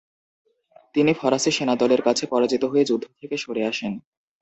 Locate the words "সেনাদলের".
1.51-2.01